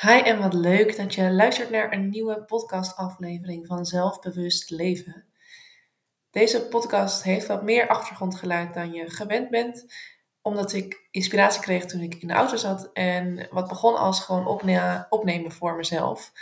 Hi 0.00 0.20
en 0.20 0.38
wat 0.38 0.54
leuk 0.54 0.96
dat 0.96 1.14
je 1.14 1.30
luistert 1.30 1.70
naar 1.70 1.92
een 1.92 2.08
nieuwe 2.08 2.42
podcastaflevering 2.42 3.66
van 3.66 3.86
Zelfbewust 3.86 4.70
Leven. 4.70 5.24
Deze 6.30 6.66
podcast 6.66 7.22
heeft 7.22 7.46
wat 7.46 7.62
meer 7.62 7.88
achtergrondgeluid 7.88 8.74
dan 8.74 8.92
je 8.92 9.10
gewend 9.10 9.50
bent, 9.50 9.86
omdat 10.42 10.72
ik 10.72 11.08
inspiratie 11.10 11.60
kreeg 11.60 11.84
toen 11.84 12.00
ik 12.00 12.14
in 12.14 12.28
de 12.28 12.34
auto 12.34 12.56
zat 12.56 12.90
en 12.92 13.48
wat 13.50 13.68
begon 13.68 13.96
als 13.96 14.20
gewoon 14.20 14.46
opnemen 15.08 15.52
voor 15.52 15.76
mezelf. 15.76 16.32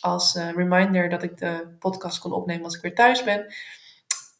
Als 0.00 0.34
uh, 0.34 0.52
reminder 0.52 1.08
dat 1.08 1.22
ik 1.22 1.36
de 1.36 1.76
podcast 1.78 2.18
kon 2.18 2.32
opnemen 2.32 2.64
als 2.64 2.76
ik 2.76 2.82
weer 2.82 2.94
thuis 2.94 3.24
ben. 3.24 3.54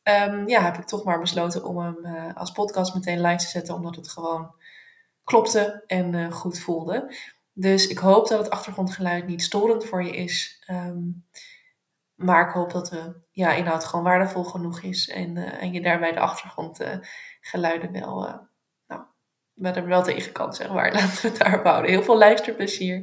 Um, 0.02 0.48
ja, 0.48 0.62
heb 0.62 0.78
ik 0.78 0.86
toch 0.86 1.04
maar 1.04 1.20
besloten 1.20 1.64
om 1.64 1.78
hem 1.78 1.98
uh, 2.02 2.36
als 2.36 2.52
podcast 2.52 2.94
meteen 2.94 3.20
live 3.20 3.36
te 3.36 3.48
zetten, 3.48 3.74
omdat 3.74 3.96
het 3.96 4.08
gewoon 4.08 4.54
klopte 5.24 5.84
en 5.86 6.12
uh, 6.12 6.32
goed 6.32 6.58
voelde. 6.58 7.14
Dus 7.60 7.86
ik 7.86 7.98
hoop 7.98 8.28
dat 8.28 8.38
het 8.38 8.50
achtergrondgeluid 8.50 9.26
niet 9.26 9.42
storend 9.42 9.84
voor 9.84 10.04
je 10.04 10.16
is. 10.16 10.64
Um, 10.70 11.26
maar 12.14 12.48
ik 12.48 12.54
hoop 12.54 12.72
dat 12.72 12.86
de 12.86 13.14
ja, 13.30 13.52
inhoud 13.52 13.84
gewoon 13.84 14.04
waardevol 14.04 14.44
genoeg 14.44 14.80
is. 14.80 15.08
En, 15.08 15.36
uh, 15.36 15.62
en 15.62 15.72
je 15.72 15.80
daarbij 15.80 16.12
de 16.12 16.20
achtergrondgeluiden 16.20 17.92
wel, 17.92 18.28
uh, 18.28 18.34
nou, 19.54 19.86
wel 19.86 20.02
tegen 20.02 20.32
kan, 20.32 20.52
zeg 20.52 20.72
maar. 20.72 20.92
Laten 20.94 21.22
we 21.22 21.28
het 21.28 21.38
daarop 21.38 21.64
houden. 21.64 21.90
Heel 21.90 22.02
veel 22.02 22.18
luisterplezier. 22.18 22.96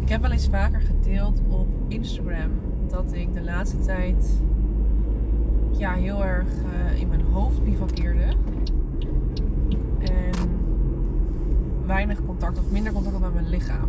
Ik 0.00 0.08
heb 0.08 0.20
wel 0.20 0.30
eens 0.30 0.48
vaker 0.48 0.80
gedeeld 0.80 1.40
op 1.48 1.68
Instagram 1.88 2.60
dat 2.88 3.12
ik 3.12 3.34
de 3.34 3.42
laatste 3.42 3.78
tijd 3.78 4.40
ja, 5.72 5.94
heel 5.94 6.24
erg 6.24 6.48
in 6.96 7.08
mijn 7.08 7.22
hoofd 7.22 7.64
bivakkeerde. 7.64 8.36
En 9.98 10.64
weinig 11.86 12.24
contact 12.38 12.58
of 12.58 12.70
minder 12.70 12.92
contact 12.92 13.18
met 13.18 13.34
mijn 13.34 13.48
lichaam. 13.48 13.88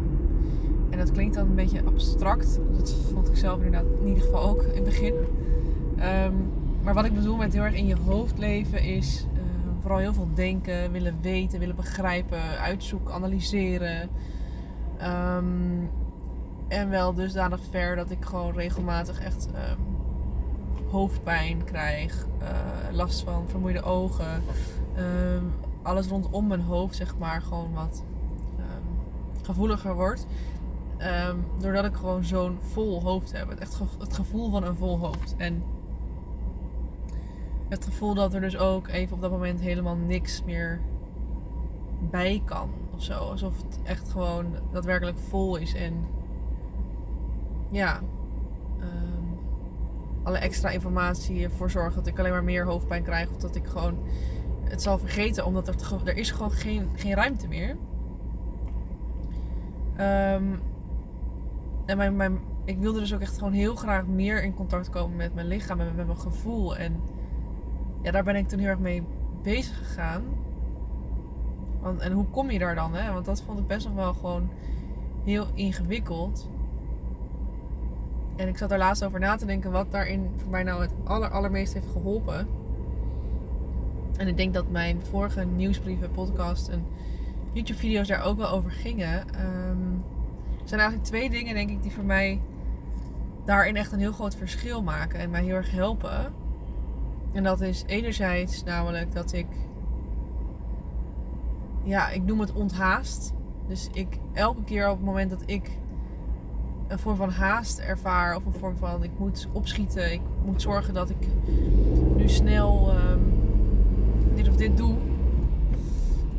En 0.90 0.98
dat 0.98 1.12
klinkt 1.12 1.36
dan 1.36 1.48
een 1.48 1.56
beetje 1.56 1.84
abstract. 1.86 2.60
Dat 2.78 2.96
vond 3.14 3.28
ik 3.28 3.36
zelf 3.36 3.58
inderdaad 3.58 3.92
in 4.00 4.08
ieder 4.08 4.24
geval 4.24 4.42
ook 4.42 4.62
in 4.62 4.76
het 4.76 4.84
begin. 4.84 5.14
Um, 5.14 6.52
maar 6.84 6.94
wat 6.94 7.06
ik 7.06 7.14
bedoel 7.14 7.36
met 7.36 7.54
heel 7.54 7.64
erg 7.64 7.76
in 7.76 7.88
je 7.88 7.96
hoofd 8.06 8.38
leven 8.38 8.82
is 8.82 9.26
uh, 9.34 9.40
vooral 9.80 10.00
heel 10.00 10.14
veel 10.14 10.30
denken, 10.34 10.92
willen 10.92 11.18
weten, 11.22 11.60
willen 11.60 11.76
begrijpen, 11.76 12.60
uitzoeken, 12.60 13.14
analyseren. 13.14 14.10
Um, 15.04 15.90
en 16.68 16.90
wel 16.90 17.14
dusdanig 17.14 17.60
ver 17.70 17.96
dat 17.96 18.12
ik 18.12 18.26
gewoon 18.26 18.54
regelmatig 18.54 19.20
echt 19.20 19.48
um, 19.48 19.84
hoofdpijn 20.90 21.64
krijg, 21.64 22.26
uh, 22.42 22.96
last 22.96 23.24
van 23.24 23.44
vermoeide 23.48 23.84
ogen, 23.84 24.44
alles 25.82 26.08
rondom 26.08 26.48
mijn 26.48 26.62
hoofd, 26.62 26.96
zeg 26.96 27.18
maar, 27.18 27.42
gewoon 27.42 27.74
wat 27.74 28.04
gevoeliger 29.48 29.96
wordt. 29.96 30.28
Um, 31.30 31.46
doordat 31.60 31.86
ik 31.86 31.96
gewoon 31.96 32.24
zo'n 32.24 32.58
vol 32.62 33.02
hoofd 33.02 33.32
heb. 33.32 33.50
Het, 33.50 33.60
echt 33.60 33.80
het 34.00 34.14
gevoel 34.14 34.50
van 34.50 34.64
een 34.64 34.76
vol 34.76 35.00
hoofd. 35.00 35.36
En 35.38 35.64
het 37.70 37.86
gevoel 37.86 38.14
dat 38.14 38.34
er 38.34 38.42
dus 38.42 38.58
ook 38.58 38.88
even 38.88 39.16
op 39.16 39.22
dat 39.22 39.32
moment 39.32 39.60
helemaal 39.60 39.96
niks 39.96 40.44
meer 40.44 40.80
bij 42.00 42.42
kan. 42.46 42.70
Of 42.96 43.04
zo. 43.04 43.14
Alsof 43.14 43.54
het 43.58 43.80
echt 43.84 44.10
gewoon 44.10 44.46
daadwerkelijk 44.72 45.18
vol 45.18 45.56
is. 45.56 45.74
En 45.74 46.06
ja, 47.70 48.00
um, 48.80 49.38
alle 50.24 50.38
extra 50.38 50.70
informatie 50.70 51.44
ervoor 51.44 51.72
zorgt 51.72 51.96
dat 51.96 52.08
ik 52.08 52.20
alleen 52.20 52.32
maar 52.32 52.44
meer 52.44 52.66
hoofdpijn 52.66 53.04
krijg. 53.04 53.30
Of 53.30 53.38
dat 53.38 53.56
ik 53.56 53.66
gewoon 53.66 53.98
het 54.64 54.82
zal 54.82 54.98
vergeten, 54.98 55.46
omdat 55.46 55.68
er, 55.68 55.76
er 56.06 56.18
is 56.18 56.32
gewoon 56.32 56.52
geen, 56.52 56.90
geen 56.96 57.14
ruimte 57.14 57.48
meer. 57.48 57.78
Um, 60.00 60.60
en 61.86 61.98
mijn, 61.98 62.16
mijn, 62.16 62.40
ik 62.66 62.78
wilde 62.78 63.00
dus 63.00 63.14
ook 63.14 63.22
echt 63.22 63.38
gewoon 63.38 63.54
heel 63.54 63.76
graag 63.76 64.06
meer 64.06 64.44
in 64.44 64.54
contact 64.54 64.90
komen 64.90 65.18
met 65.18 65.34
mijn 65.34 65.48
lichaam 65.48 65.80
en 65.80 65.96
met 65.96 66.06
mijn 66.06 66.20
gevoel. 66.20 66.78
En 66.78 67.02
ja, 68.02 68.12
daar 68.12 68.24
ben 68.24 68.36
ik 68.36 68.48
toen 68.48 68.60
heel 68.60 68.68
erg 68.68 68.80
mee 68.80 69.04
bezig 69.42 69.78
gegaan. 69.78 70.24
Want, 71.80 72.00
en 72.00 72.12
hoe 72.12 72.26
kom 72.26 72.52
je 72.52 72.60
daar 72.60 72.76
dan? 72.76 72.94
Hè? 72.94 73.14
Want 73.14 73.26
dat 73.26 73.42
vond 73.42 73.60
ik 73.60 73.68
best 73.68 73.86
nog 73.86 73.96
wel 73.96 74.14
gewoon 74.14 74.50
heel 75.24 75.48
ingewikkeld. 75.54 76.50
En 78.36 78.48
ik 78.48 78.58
zat 78.58 78.72
er 78.72 78.78
laatst 78.78 79.04
over 79.04 79.20
na 79.20 79.36
te 79.36 79.46
denken 79.46 79.72
wat 79.72 79.92
daarin 79.92 80.30
voor 80.38 80.52
mij 80.52 80.64
nou 80.64 80.82
het 80.82 80.94
aller, 81.04 81.30
allermeest 81.30 81.74
heeft 81.74 81.92
geholpen. 81.92 82.48
En 84.18 84.28
ik 84.28 84.38
denk 84.38 84.54
dat 84.54 84.70
mijn 84.70 85.02
vorige 85.02 85.46
nieuwsbrieven, 85.46 86.12
podcast 86.12 86.70
YouTube-video's 87.58 88.08
daar 88.08 88.24
ook 88.24 88.38
wel 88.38 88.50
over 88.50 88.72
gingen. 88.72 89.20
Um, 89.20 90.04
er 90.62 90.68
zijn 90.68 90.80
eigenlijk 90.80 91.10
twee 91.10 91.30
dingen, 91.30 91.54
denk 91.54 91.70
ik, 91.70 91.82
die 91.82 91.92
voor 91.92 92.04
mij 92.04 92.42
daarin 93.46 93.76
echt 93.76 93.92
een 93.92 94.00
heel 94.00 94.12
groot 94.12 94.36
verschil 94.36 94.84
maken 94.84 95.20
en 95.20 95.30
mij 95.30 95.44
heel 95.44 95.56
erg 95.56 95.72
helpen. 95.72 96.34
En 97.34 97.44
dat 97.44 97.62
is 97.62 97.84
enerzijds 97.88 98.64
namelijk 98.64 99.14
dat 99.14 99.34
ik, 99.34 99.48
ja, 101.84 102.10
ik 102.10 102.24
noem 102.24 102.40
het 102.40 102.54
onthaast. 102.54 103.34
Dus 103.68 103.90
ik 103.94 104.18
elke 104.34 104.64
keer 104.64 104.90
op 104.90 104.98
het 104.98 105.06
moment 105.06 105.30
dat 105.30 105.44
ik 105.46 105.72
een 106.88 107.00
vorm 107.00 107.16
van 107.16 107.30
haast 107.30 107.80
ervaar, 107.80 108.36
of 108.36 108.46
een 108.46 108.54
vorm 108.54 108.78
van 108.78 109.04
ik 109.04 109.12
moet 109.18 109.48
opschieten, 109.52 110.12
ik 110.12 110.22
moet 110.46 110.62
zorgen 110.62 110.94
dat 110.94 111.10
ik 111.10 111.28
nu 112.16 112.30
snel 112.30 112.94
um, 112.96 113.34
dit 114.36 114.50
of 114.50 114.56
dit 114.56 114.78
doe. 114.78 114.96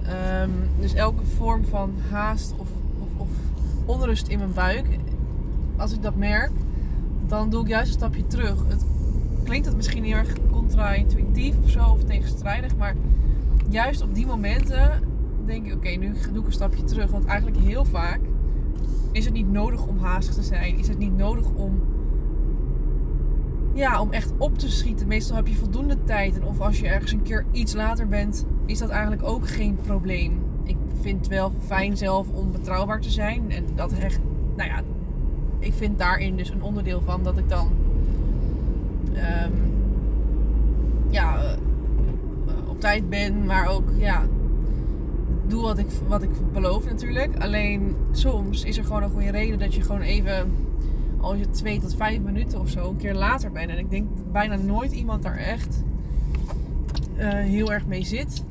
Um, 0.09 0.51
dus 0.81 0.95
elke 0.95 1.25
vorm 1.25 1.65
van 1.65 1.95
haast 2.11 2.55
of, 2.57 2.69
of, 2.99 3.09
of, 3.17 3.29
onrust 3.85 4.29
in 4.29 4.39
mijn 4.39 4.53
buik, 4.53 4.87
als 5.77 5.93
ik 5.93 6.03
dat 6.03 6.17
merk, 6.17 6.51
dan 7.27 7.51
doe 7.51 7.63
ik 7.63 7.69
juist 7.69 7.89
een 7.89 7.99
stapje 7.99 8.27
terug. 8.27 8.65
Het 8.69 8.85
klinkt 9.45 9.67
het 9.67 9.77
misschien 9.77 10.05
heel 10.05 10.17
erg 10.17 10.33
contra-intuïtief 10.51 11.55
of 11.63 11.71
zo, 11.71 11.85
of 11.85 12.05
tegenstrijdig, 12.05 12.77
maar 12.77 12.95
juist 13.69 14.03
op 14.03 14.15
die 14.15 14.27
momenten 14.27 15.03
denk 15.47 15.67
ik: 15.67 15.75
oké, 15.75 15.89
nu 15.89 16.13
doe 16.33 16.41
ik 16.41 16.47
een 16.47 16.53
stapje 16.53 16.85
terug. 16.85 17.11
Want 17.11 17.25
eigenlijk 17.25 17.59
heel 17.59 17.85
vaak 17.85 18.21
is 19.13 19.25
het 19.25 19.35
niet 19.35 19.51
nodig 19.51 19.87
om 19.87 19.99
haastig 19.99 20.35
te 20.35 20.43
zijn, 20.43 20.79
is 20.79 20.89
het 20.89 20.99
niet 20.99 21.17
nodig 21.17 21.51
om 21.55 21.81
ja, 23.79 24.01
om 24.01 24.13
echt 24.13 24.33
op 24.39 24.59
te 24.59 24.71
schieten. 24.71 25.07
Meestal 25.07 25.37
heb 25.37 25.47
je 25.47 25.55
voldoende 25.55 25.97
tijd. 26.05 26.37
En 26.37 26.45
of 26.45 26.61
als 26.61 26.81
je 26.81 26.89
ergens 26.89 27.13
een 27.13 27.23
keer 27.23 27.45
iets 27.53 27.75
later 27.75 28.09
bent, 28.09 28.47
is 28.67 28.79
dat 28.79 28.89
eigenlijk 28.89 29.23
ook 29.23 29.49
geen 29.49 29.79
probleem. 29.83 30.43
Ik 30.65 30.77
vind 31.01 31.19
het 31.19 31.29
wel 31.29 31.53
fijn 31.67 31.97
zelf 31.97 32.29
om 32.29 32.53
betrouwbaar 32.53 33.01
te 33.01 33.11
zijn. 33.11 33.51
En 33.51 33.65
dat 33.75 33.93
recht, 33.93 34.21
nou 34.57 34.69
ja, 34.69 34.83
ik 35.59 35.73
vind 35.73 35.99
daarin 35.99 36.37
dus 36.37 36.51
een 36.51 36.63
onderdeel 36.63 37.01
van 37.01 37.23
dat 37.23 37.39
ik 37.39 37.49
dan, 37.49 37.69
um, 39.15 39.73
ja, 41.11 41.43
uh, 41.43 41.51
op 42.69 42.81
tijd 42.81 43.09
ben, 43.09 43.45
maar 43.45 43.69
ook, 43.69 43.91
ja, 43.97 44.27
doe 45.47 45.63
wat 45.63 45.79
ik, 45.79 45.87
wat 46.09 46.23
ik 46.23 46.53
beloof 46.53 46.85
natuurlijk. 46.85 47.43
Alleen 47.43 47.97
soms 48.13 48.65
is 48.65 48.79
er 48.79 48.85
gewoon 48.85 49.03
een 49.03 49.11
goede 49.11 49.31
reden 49.31 49.59
dat 49.59 49.75
je 49.75 49.83
gewoon 49.83 50.01
even 50.01 50.53
als 51.21 51.39
je 51.39 51.51
twee 51.51 51.81
tot 51.81 51.95
vijf 51.95 52.21
minuten 52.21 52.61
of 52.61 52.69
zo 52.69 52.89
een 52.89 52.97
keer 52.97 53.15
later 53.15 53.53
bent. 53.53 53.71
En 53.71 53.79
ik 53.79 53.91
denk 53.91 54.17
dat 54.17 54.33
bijna 54.33 54.57
nooit 54.57 54.93
iemand 54.93 55.23
daar 55.23 55.37
echt 55.37 55.83
uh, 57.17 57.29
heel 57.29 57.73
erg 57.73 57.87
mee 57.87 58.05
zit. 58.05 58.45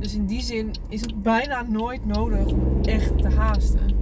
Dus 0.00 0.14
in 0.14 0.26
die 0.26 0.42
zin 0.42 0.70
is 0.88 1.00
het 1.00 1.22
bijna 1.22 1.64
nooit 1.68 2.06
nodig 2.06 2.46
om 2.46 2.82
echt 2.82 3.18
te 3.18 3.28
haasten. 3.28 3.94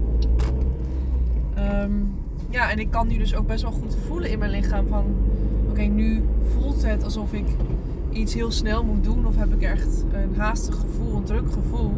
Um, 1.59 2.15
ja, 2.51 2.71
en 2.71 2.79
ik 2.79 2.91
kan 2.91 3.09
nu 3.09 3.19
dus 3.19 3.35
ook 3.35 3.47
best 3.47 3.63
wel 3.63 3.73
goed 3.73 3.97
voelen 4.07 4.31
in 4.31 4.39
mijn 4.39 4.51
lichaam 4.51 4.87
van... 4.89 5.05
Oké, 5.69 5.83
nu 5.83 6.23
voelt 6.59 6.83
het 6.85 7.05
alsof 7.05 7.33
ik 7.33 7.47
iets 8.11 8.35
heel 8.35 8.51
snel 8.51 8.85
moet 8.85 9.05
doen. 9.05 9.27
Of 9.27 9.37
heb 9.37 9.53
ik 9.53 9.63
echt 9.63 10.05
een 10.13 10.37
haastig 10.37 10.75
gevoel, 10.75 11.17
een 11.17 11.25
druk 11.25 11.53
gevoel. 11.53 11.93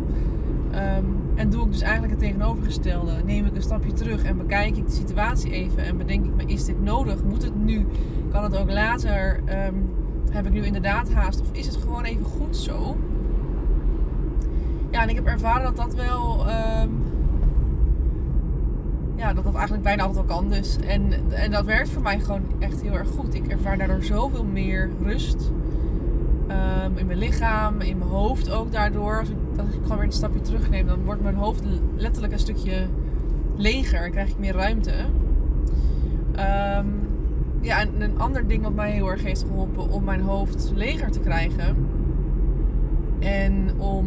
Um, 0.76 1.16
en 1.34 1.50
doe 1.50 1.64
ik 1.64 1.72
dus 1.72 1.80
eigenlijk 1.80 2.12
het 2.12 2.22
tegenovergestelde. 2.22 3.12
Neem 3.24 3.46
ik 3.46 3.54
een 3.54 3.62
stapje 3.62 3.92
terug 3.92 4.24
en 4.24 4.36
bekijk 4.36 4.76
ik 4.76 4.86
de 4.86 4.92
situatie 4.92 5.50
even. 5.50 5.84
En 5.84 5.96
bedenk 5.96 6.24
ik 6.24 6.34
me, 6.34 6.52
is 6.52 6.64
dit 6.64 6.82
nodig? 6.82 7.24
Moet 7.24 7.42
het 7.42 7.64
nu? 7.64 7.86
Kan 8.30 8.42
het 8.42 8.56
ook 8.56 8.70
later? 8.70 9.40
Um, 9.66 9.90
heb 10.30 10.46
ik 10.46 10.52
nu 10.52 10.64
inderdaad 10.64 11.12
haast? 11.12 11.40
Of 11.40 11.46
is 11.52 11.66
het 11.66 11.76
gewoon 11.76 12.04
even 12.04 12.24
goed 12.24 12.56
zo? 12.56 12.96
Ja, 14.90 15.02
en 15.02 15.08
ik 15.08 15.14
heb 15.14 15.26
ervaren 15.26 15.62
dat 15.62 15.76
dat 15.76 15.94
wel... 15.94 16.46
Um, 16.82 17.04
ja, 19.16 19.32
dat 19.32 19.44
dat 19.44 19.54
eigenlijk 19.54 19.84
bijna 19.84 20.02
altijd 20.02 20.26
wel 20.26 20.36
kan. 20.36 20.48
Dus. 20.48 20.76
En, 20.76 21.12
en 21.30 21.50
dat 21.50 21.64
werkt 21.64 21.88
voor 21.88 22.02
mij 22.02 22.20
gewoon 22.20 22.42
echt 22.58 22.82
heel 22.82 22.92
erg 22.92 23.08
goed. 23.08 23.34
Ik 23.34 23.46
ervaar 23.46 23.78
daardoor 23.78 24.02
zoveel 24.02 24.44
meer 24.44 24.90
rust. 25.02 25.52
Um, 26.50 26.96
in 26.96 27.06
mijn 27.06 27.18
lichaam, 27.18 27.80
in 27.80 27.98
mijn 27.98 28.10
hoofd 28.10 28.50
ook 28.50 28.72
daardoor. 28.72 29.18
Als 29.18 29.28
ik, 29.28 29.36
gewoon 29.82 29.96
weer 29.96 30.06
een 30.06 30.12
stapje 30.12 30.40
terugneem, 30.40 30.86
dan 30.86 31.04
wordt 31.04 31.22
mijn 31.22 31.34
hoofd 31.34 31.62
letterlijk 31.96 32.32
een 32.32 32.38
stukje 32.38 32.86
leger. 33.56 34.00
Dan 34.00 34.10
krijg 34.10 34.28
ik 34.28 34.38
meer 34.38 34.54
ruimte. 34.54 34.92
Um, 34.92 37.08
ja, 37.60 37.80
en 37.80 38.00
een 38.00 38.18
ander 38.18 38.46
ding 38.46 38.62
wat 38.62 38.74
mij 38.74 38.90
heel 38.90 39.10
erg 39.10 39.22
heeft 39.22 39.44
geholpen 39.48 39.90
om 39.90 40.04
mijn 40.04 40.20
hoofd 40.20 40.72
leger 40.74 41.10
te 41.10 41.20
krijgen. 41.20 41.76
En 43.18 43.70
om 43.78 44.06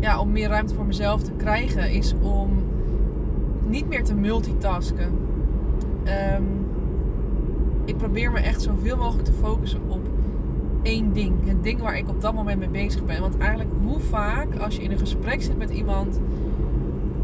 um, 0.00 0.18
om 0.18 0.32
meer 0.32 0.48
ruimte 0.48 0.74
voor 0.74 0.86
mezelf 0.86 1.22
te 1.22 1.32
krijgen, 1.32 1.90
is 1.90 2.14
om 2.20 2.50
niet 3.66 3.88
meer 3.88 4.04
te 4.04 4.14
multitasken. 4.14 5.12
Ehm, 6.04 6.42
ik 7.84 7.96
probeer 7.96 8.32
me 8.32 8.38
echt 8.38 8.62
zoveel 8.62 8.96
mogelijk 8.96 9.24
te 9.24 9.32
focussen 9.32 9.80
op 9.88 10.08
één 10.82 11.12
ding. 11.12 11.48
Het 11.48 11.62
ding 11.62 11.80
waar 11.80 11.96
ik 11.96 12.08
op 12.08 12.20
dat 12.20 12.34
moment 12.34 12.58
mee 12.58 12.68
bezig 12.68 13.04
ben. 13.04 13.20
Want 13.20 13.38
eigenlijk 13.38 13.70
hoe 13.84 14.00
vaak 14.00 14.56
als 14.56 14.76
je 14.76 14.82
in 14.82 14.90
een 14.90 14.98
gesprek 14.98 15.42
zit 15.42 15.58
met 15.58 15.70
iemand, 15.70 16.20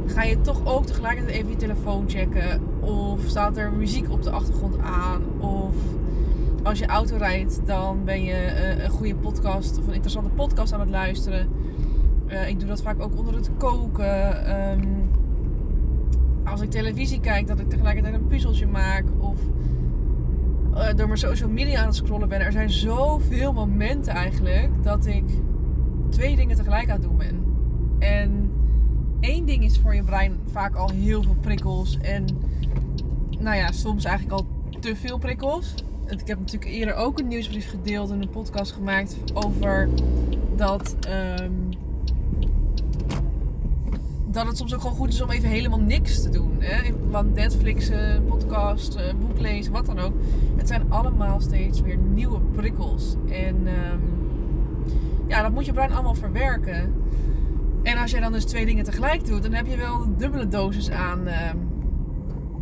ga 0.07 0.23
je 0.23 0.41
toch 0.41 0.67
ook 0.67 0.87
tegelijkertijd 0.87 1.37
even 1.37 1.51
je 1.51 1.57
telefoon 1.57 2.05
checken. 2.09 2.61
Of 2.81 3.21
staat 3.27 3.57
er 3.57 3.73
muziek 3.73 4.11
op 4.11 4.23
de 4.23 4.31
achtergrond 4.31 4.79
aan. 4.79 5.23
Of 5.39 5.75
als 6.63 6.79
je 6.79 6.87
auto 6.87 7.17
rijdt, 7.17 7.61
dan 7.65 8.05
ben 8.05 8.25
je 8.25 8.33
eh, 8.33 8.85
een 8.85 8.91
goede 8.91 9.15
podcast 9.15 9.79
of 9.79 9.87
een 9.87 9.93
interessante 9.93 10.31
podcast 10.31 10.73
aan 10.73 10.81
het 10.81 10.91
luisteren. 10.91 11.49
Uh, 12.27 12.49
ik 12.49 12.59
doe 12.59 12.69
dat 12.69 12.83
vaak 12.83 13.03
ook 13.03 13.19
onder 13.19 13.35
het 13.35 13.51
koken. 13.57 14.51
Um, 14.71 15.11
als 16.45 16.61
ik 16.61 16.71
televisie 16.71 17.21
kijk, 17.21 17.47
dat 17.47 17.59
ik 17.59 17.69
tegelijkertijd 17.69 18.15
een 18.15 18.27
puzzeltje 18.27 18.67
maak. 18.67 19.05
Of 19.19 19.39
uh, 20.79 20.95
door 20.97 21.07
mijn 21.07 21.19
social 21.19 21.49
media 21.49 21.81
aan 21.81 21.87
het 21.87 21.97
scrollen 21.97 22.29
ben. 22.29 22.41
Er 22.41 22.53
zijn 22.53 22.71
zoveel 22.71 23.53
momenten 23.53 24.13
eigenlijk 24.13 24.71
dat 24.83 25.07
ik 25.07 25.25
twee 26.09 26.37
dingen 26.37 26.57
tegelijk 26.57 26.91
aan 26.91 27.01
het 27.01 27.03
doen 27.03 27.17
ben. 27.17 27.45
En 27.99 28.51
één 29.21 29.47
ding 29.47 29.65
is 29.65 29.79
voor 29.79 29.95
je 29.95 30.03
brein 30.03 30.39
vaak 30.51 30.75
al 30.75 30.91
heel 30.91 31.23
veel 31.23 31.37
prikkels. 31.41 31.99
En 31.99 32.25
nou 33.39 33.57
ja, 33.57 33.73
soms 33.73 34.05
eigenlijk 34.05 34.41
al 34.41 34.47
te 34.81 34.97
veel 34.97 35.19
prikkels. 35.19 35.75
Ik 36.07 36.27
heb 36.27 36.39
natuurlijk 36.39 36.71
eerder 36.71 36.95
ook 36.95 37.19
een 37.19 37.29
nieuwsbrief 37.29 37.71
gedeeld 37.71 38.11
en 38.11 38.23
een 38.23 38.31
podcast 38.31 38.73
gemaakt 38.73 39.17
over 39.35 39.89
dat. 40.57 40.97
Um, 41.41 41.69
dat 44.31 44.47
het 44.47 44.57
soms 44.57 44.75
ook 44.75 44.81
gewoon 44.81 44.97
goed 44.97 45.09
is 45.09 45.21
om 45.21 45.31
even 45.31 45.49
helemaal 45.49 45.81
niks 45.81 46.23
te 46.23 46.29
doen. 46.29 46.57
Hè? 46.59 46.93
Want 47.11 47.35
Netflix, 47.35 47.91
podcast, 48.29 48.99
boek 49.21 49.39
lezen, 49.39 49.73
wat 49.73 49.87
dan 49.87 49.99
ook. 49.99 50.13
Het 50.57 50.69
zijn 50.69 50.91
allemaal 50.91 51.41
steeds 51.41 51.81
weer 51.81 51.97
nieuwe 51.97 52.41
prikkels. 52.41 53.15
En 53.31 53.57
um, 53.57 54.19
ja, 55.29 55.43
dat 55.43 55.53
moet 55.53 55.67
je 55.67 55.73
brein 55.73 55.93
allemaal 55.93 56.15
verwerken. 56.15 56.95
En 57.83 57.99
als 57.99 58.11
je 58.11 58.21
dan 58.21 58.33
dus 58.33 58.45
twee 58.45 58.67
dingen 58.67 58.85
tegelijk 58.85 59.27
doet, 59.27 59.43
dan 59.43 59.53
heb 59.53 59.67
je 59.67 59.77
wel 59.77 60.03
een 60.03 60.17
dubbele 60.17 60.49
dosis 60.49 60.91
aan, 60.91 61.29
uh, 61.29 61.51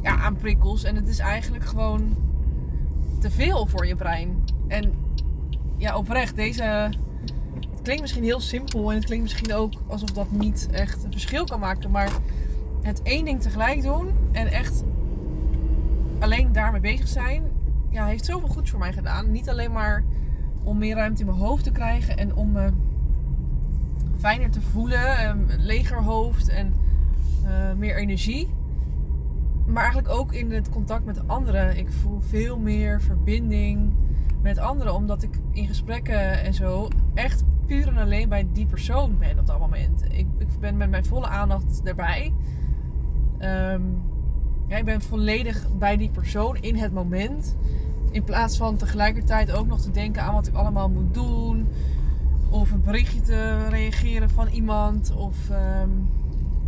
ja, 0.02 0.16
aan 0.16 0.36
prikkels. 0.36 0.84
En 0.84 0.96
het 0.96 1.08
is 1.08 1.18
eigenlijk 1.18 1.64
gewoon 1.64 2.16
te 3.20 3.30
veel 3.30 3.66
voor 3.66 3.86
je 3.86 3.96
brein. 3.96 4.44
En 4.68 4.92
ja, 5.76 5.96
oprecht, 5.96 6.36
deze 6.36 6.90
klinkt 7.86 8.04
misschien 8.04 8.24
heel 8.24 8.40
simpel 8.40 8.90
en 8.90 8.96
het 8.96 9.04
klinkt 9.04 9.24
misschien 9.24 9.54
ook 9.54 9.72
alsof 9.86 10.10
dat 10.10 10.30
niet 10.30 10.68
echt 10.70 11.04
een 11.04 11.12
verschil 11.12 11.44
kan 11.44 11.60
maken. 11.60 11.90
Maar 11.90 12.10
het 12.82 13.02
één 13.02 13.24
ding 13.24 13.40
tegelijk 13.40 13.82
doen 13.82 14.08
en 14.32 14.46
echt 14.46 14.84
alleen 16.18 16.52
daarmee 16.52 16.80
bezig 16.80 17.08
zijn, 17.08 17.42
ja, 17.90 18.06
heeft 18.06 18.24
zoveel 18.24 18.48
goeds 18.48 18.70
voor 18.70 18.78
mij 18.78 18.92
gedaan. 18.92 19.30
Niet 19.30 19.48
alleen 19.48 19.72
maar 19.72 20.04
om 20.62 20.78
meer 20.78 20.94
ruimte 20.94 21.20
in 21.20 21.26
mijn 21.26 21.38
hoofd 21.38 21.64
te 21.64 21.70
krijgen 21.70 22.16
en 22.16 22.34
om 22.34 22.52
me 22.52 22.70
fijner 24.18 24.50
te 24.50 24.60
voelen, 24.60 25.28
een 25.28 25.46
leger 25.58 26.02
hoofd 26.02 26.48
en 26.48 26.74
uh, 27.44 27.72
meer 27.76 27.96
energie. 27.96 28.48
Maar 29.66 29.82
eigenlijk 29.82 30.14
ook 30.14 30.32
in 30.32 30.52
het 30.52 30.68
contact 30.68 31.04
met 31.04 31.28
anderen. 31.28 31.76
Ik 31.76 31.88
voel 31.90 32.20
veel 32.20 32.58
meer 32.58 33.00
verbinding 33.00 33.92
met 34.42 34.58
anderen, 34.58 34.94
omdat 34.94 35.22
ik 35.22 35.38
in 35.52 35.66
gesprekken 35.66 36.42
en 36.42 36.54
zo 36.54 36.88
echt 37.14 37.44
puur 37.66 37.88
en 37.88 37.96
alleen 37.96 38.28
bij 38.28 38.46
die 38.52 38.66
persoon 38.66 39.18
ben 39.18 39.38
op 39.38 39.46
dat 39.46 39.58
moment. 39.58 40.04
Ik, 40.04 40.26
ik 40.38 40.48
ben 40.60 40.76
met 40.76 40.90
mijn 40.90 41.04
volle 41.04 41.26
aandacht 41.26 41.80
erbij. 41.84 42.32
Ja, 44.68 44.76
ik 44.76 44.84
ben 44.84 45.02
volledig 45.02 45.66
bij 45.78 45.96
die 45.96 46.10
persoon 46.10 46.56
in 46.56 46.76
het 46.76 46.92
moment. 46.92 47.56
In 48.10 48.24
plaats 48.24 48.56
van 48.56 48.76
tegelijkertijd 48.76 49.52
ook 49.52 49.66
nog 49.66 49.80
te 49.80 49.90
denken 49.90 50.22
aan 50.22 50.34
wat 50.34 50.46
ik 50.46 50.54
allemaal 50.54 50.88
moet 50.88 51.14
doen. 51.14 51.68
Of 52.50 52.70
een 52.70 52.82
berichtje 52.82 53.20
te 53.20 53.68
reageren 53.68 54.30
van 54.30 54.48
iemand. 54.48 55.12
Of 55.16 55.50
um, 55.50 56.08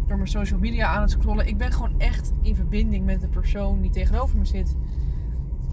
door 0.07 0.17
mijn 0.17 0.29
social 0.29 0.59
media 0.59 0.87
aan 0.87 1.01
het 1.01 1.11
scrollen. 1.11 1.47
Ik 1.47 1.57
ben 1.57 1.73
gewoon 1.73 2.01
echt 2.01 2.33
in 2.43 2.55
verbinding 2.55 3.05
met 3.05 3.21
de 3.21 3.29
persoon 3.29 3.81
die 3.81 3.91
tegenover 3.91 4.39
me 4.39 4.45
zit. 4.45 4.77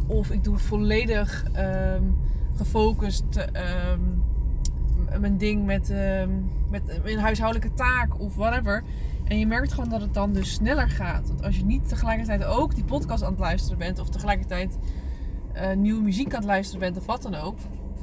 Of 0.07 0.31
ik 0.31 0.43
doe 0.43 0.57
volledig 0.57 1.45
um, 1.57 2.15
gefocust 2.55 3.47
mijn 5.19 5.37
ding 5.37 5.65
met, 5.65 5.89
uh, 5.89 6.23
met 6.69 6.99
een 7.03 7.19
huishoudelijke 7.19 7.73
taak 7.73 8.19
of 8.19 8.35
whatever. 8.35 8.83
En 9.23 9.39
je 9.39 9.47
merkt 9.47 9.73
gewoon 9.73 9.89
dat 9.89 10.01
het 10.01 10.13
dan 10.13 10.33
dus 10.33 10.53
sneller 10.53 10.89
gaat. 10.89 11.27
Want 11.27 11.43
als 11.43 11.57
je 11.57 11.65
niet 11.65 11.87
tegelijkertijd 11.87 12.45
ook 12.45 12.75
die 12.75 12.83
podcast 12.83 13.23
aan 13.23 13.31
het 13.31 13.39
luisteren 13.39 13.77
bent, 13.77 13.99
of 13.99 14.09
tegelijkertijd 14.09 14.77
uh, 15.55 15.71
nieuwe 15.71 16.01
muziek 16.01 16.33
aan 16.33 16.39
het 16.39 16.49
luisteren 16.49 16.79
bent, 16.79 16.97
of 16.97 17.05
wat 17.05 17.21
dan 17.21 17.35
ook, 17.35 17.57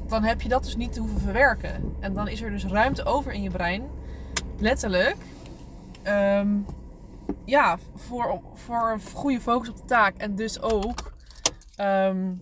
dan 0.07 0.25
heb 0.25 0.41
je 0.41 0.49
dat 0.49 0.65
dus 0.65 0.77
niet 0.77 0.93
te 0.93 1.01
hoeven 1.01 1.21
verwerken. 1.21 1.95
En 2.01 2.15
dan 2.15 2.29
is 2.29 2.43
er 2.43 2.51
dus 2.51 2.65
ruimte 2.65 3.05
over 3.05 3.33
in 3.33 3.43
je 3.43 3.51
brein, 3.51 3.83
letterlijk, 4.59 5.17
um, 6.07 6.67
ja, 7.45 7.79
voor, 7.95 8.41
voor 8.55 8.91
een 8.91 9.01
goede 9.15 9.41
focus 9.41 9.69
op 9.69 9.77
de 9.77 9.85
taak. 9.85 10.17
En 10.17 10.35
dus 10.35 10.61
ook 10.61 11.13
um, 11.81 12.41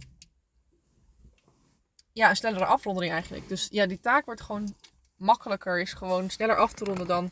ja, 2.21 2.31
een 2.31 2.37
snellere 2.37 2.65
afronding 2.65 3.13
eigenlijk. 3.13 3.49
Dus 3.49 3.69
ja, 3.71 3.87
die 3.87 4.01
taak 4.01 4.25
wordt 4.25 4.41
gewoon 4.41 4.75
makkelijker, 5.17 5.81
is 5.81 5.93
gewoon 5.93 6.31
sneller 6.31 6.57
af 6.57 6.73
te 6.73 6.85
ronden 6.85 7.07
dan 7.07 7.31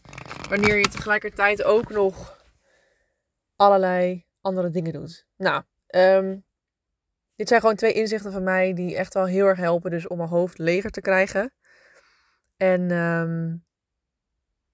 wanneer 0.49 0.77
je 0.77 0.89
tegelijkertijd 0.89 1.63
ook 1.63 1.91
nog 1.91 2.43
allerlei 3.57 4.27
andere 4.41 4.71
dingen 4.71 4.93
doet. 4.93 5.27
Nou, 5.37 5.63
um, 5.89 6.45
dit 7.37 7.49
zijn 7.49 7.61
gewoon 7.61 7.77
twee 7.77 7.93
inzichten 7.93 8.33
van 8.33 8.43
mij 8.43 8.75
die 8.75 8.97
echt 8.97 9.15
wel 9.15 9.25
heel 9.25 9.47
erg 9.47 9.59
helpen 9.59 9.91
dus 9.91 10.07
om 10.07 10.17
mijn 10.17 10.29
hoofd 10.29 10.59
leger 10.59 10.91
te 10.91 11.01
krijgen. 11.01 11.53
En 12.57 12.91
um, 12.91 13.65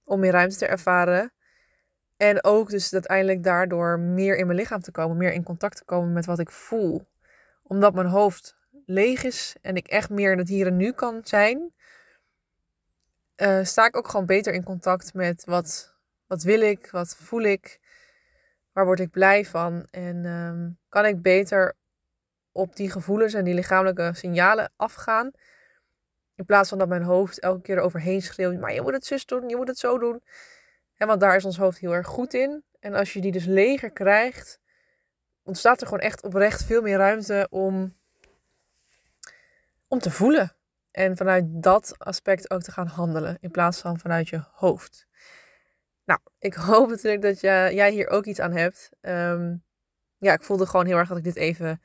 om 0.03 0.19
meer 0.19 0.31
ruimte 0.31 0.57
te 0.57 0.65
ervaren. 0.65 1.33
En 2.17 2.43
ook 2.43 2.69
dus 2.69 2.93
uiteindelijk 2.93 3.43
daardoor 3.43 3.99
meer 3.99 4.37
in 4.37 4.45
mijn 4.45 4.59
lichaam 4.59 4.81
te 4.81 4.91
komen, 4.91 5.17
meer 5.17 5.33
in 5.33 5.43
contact 5.43 5.77
te 5.77 5.85
komen 5.85 6.13
met 6.13 6.25
wat 6.25 6.39
ik 6.39 6.51
voel. 6.51 7.07
Omdat 7.63 7.93
mijn 7.93 8.07
hoofd 8.07 8.57
leeg 8.85 9.23
is 9.23 9.55
en 9.61 9.75
ik 9.75 9.87
echt 9.87 10.09
meer 10.09 10.31
in 10.31 10.37
het 10.37 10.47
hier 10.47 10.67
en 10.67 10.77
nu 10.77 10.91
kan 10.91 11.21
zijn, 11.23 11.73
uh, 13.37 13.63
sta 13.63 13.85
ik 13.85 13.97
ook 13.97 14.07
gewoon 14.07 14.25
beter 14.25 14.53
in 14.53 14.63
contact 14.63 15.13
met 15.13 15.45
wat, 15.45 15.95
wat 16.27 16.43
wil 16.43 16.61
ik, 16.61 16.89
wat 16.91 17.15
voel 17.15 17.41
ik, 17.41 17.79
waar 18.71 18.85
word 18.85 18.99
ik 18.99 19.11
blij 19.11 19.45
van. 19.45 19.87
En 19.91 20.25
um, 20.25 20.77
kan 20.89 21.05
ik 21.05 21.21
beter 21.21 21.75
op 22.51 22.75
die 22.75 22.91
gevoelens 22.91 23.33
en 23.33 23.43
die 23.43 23.53
lichamelijke 23.53 24.11
signalen 24.13 24.71
afgaan. 24.75 25.31
In 26.35 26.45
plaats 26.45 26.69
van 26.69 26.77
dat 26.77 26.87
mijn 26.87 27.03
hoofd 27.03 27.39
elke 27.39 27.61
keer 27.61 27.77
eroverheen 27.77 28.21
schreeuwt. 28.21 28.59
Maar 28.59 28.73
je 28.73 28.81
moet 28.81 28.93
het 28.93 29.05
zus 29.05 29.25
doen, 29.25 29.49
je 29.49 29.55
moet 29.55 29.67
het 29.67 29.77
zo 29.77 29.97
doen. 29.97 30.23
En 30.95 31.07
want 31.07 31.19
daar 31.19 31.35
is 31.35 31.45
ons 31.45 31.57
hoofd 31.57 31.77
heel 31.77 31.93
erg 31.93 32.07
goed 32.07 32.33
in. 32.33 32.63
En 32.79 32.93
als 32.93 33.13
je 33.13 33.21
die 33.21 33.31
dus 33.31 33.45
leger 33.45 33.91
krijgt, 33.91 34.59
ontstaat 35.43 35.81
er 35.81 35.87
gewoon 35.87 36.03
echt 36.03 36.23
oprecht 36.23 36.63
veel 36.63 36.81
meer 36.81 36.97
ruimte 36.97 37.47
om 37.49 37.95
om 39.95 40.01
te 40.01 40.11
voelen. 40.11 40.55
En 40.91 41.17
vanuit 41.17 41.45
dat 41.47 41.95
aspect 41.97 42.51
ook 42.51 42.61
te 42.61 42.71
gaan 42.71 42.87
handelen. 42.87 43.37
In 43.39 43.51
plaats 43.51 43.79
van 43.79 43.99
vanuit 43.99 44.29
je 44.29 44.43
hoofd. 44.51 45.07
Nou, 46.05 46.19
ik 46.39 46.53
hoop 46.69 46.89
natuurlijk 46.89 47.21
dat 47.21 47.39
jij 47.39 47.91
hier 47.91 48.09
ook 48.09 48.25
iets 48.25 48.39
aan 48.39 48.51
hebt. 48.51 48.89
Um, 49.01 49.63
ja, 50.17 50.33
ik 50.33 50.43
voelde 50.43 50.65
gewoon 50.65 50.85
heel 50.85 50.97
erg 50.97 51.07
dat 51.07 51.17
ik 51.17 51.23
dit 51.23 51.35
even 51.35 51.81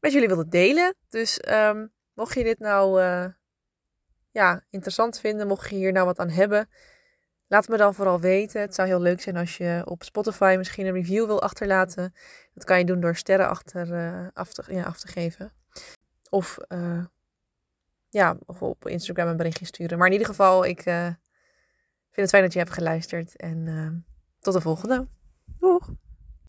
met 0.00 0.12
jullie 0.12 0.28
wilde 0.28 0.48
delen. 0.48 0.94
Dus 1.08 1.40
um, 1.48 1.92
mocht 2.14 2.34
je 2.34 2.44
dit 2.44 2.58
nou 2.58 3.00
uh, 3.00 3.26
ja, 4.30 4.64
interessant 4.70 5.20
vinden, 5.20 5.46
mocht 5.46 5.70
je 5.70 5.76
hier 5.76 5.92
nou 5.92 6.06
wat 6.06 6.18
aan 6.18 6.30
hebben, 6.30 6.68
laat 7.46 7.68
me 7.68 7.76
dan 7.76 7.94
vooral 7.94 8.20
weten. 8.20 8.60
Het 8.60 8.74
zou 8.74 8.88
heel 8.88 9.00
leuk 9.00 9.20
zijn 9.20 9.36
als 9.36 9.56
je 9.56 9.82
op 9.84 10.02
Spotify 10.02 10.54
misschien 10.58 10.86
een 10.86 10.92
review 10.92 11.26
wil 11.26 11.42
achterlaten. 11.42 12.14
Dat 12.54 12.64
kan 12.64 12.78
je 12.78 12.84
doen 12.84 13.00
door 13.00 13.16
sterren 13.16 13.48
achter, 13.48 13.88
uh, 13.88 14.26
af, 14.32 14.52
te, 14.52 14.64
ja, 14.74 14.82
af 14.82 14.98
te 14.98 15.08
geven. 15.08 15.52
Of 16.30 16.58
uh, 16.68 17.04
ja, 18.08 18.36
of 18.46 18.62
op 18.62 18.88
Instagram 18.88 19.28
een 19.28 19.36
berichtje 19.36 19.66
sturen. 19.66 19.98
Maar 19.98 20.06
in 20.06 20.12
ieder 20.12 20.28
geval, 20.28 20.64
ik 20.64 20.86
uh, 20.86 21.04
vind 21.04 21.16
het 22.14 22.30
fijn 22.30 22.42
dat 22.42 22.52
je 22.52 22.58
hebt 22.58 22.72
geluisterd. 22.72 23.36
En 23.36 23.66
uh, 23.66 23.90
tot 24.40 24.54
de 24.54 24.60
volgende. 24.60 25.06
Doeg! 25.58 25.90